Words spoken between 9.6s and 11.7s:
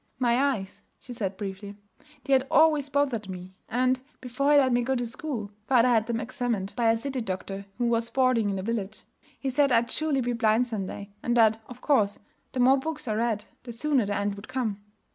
I'd surely be blind some day; and that,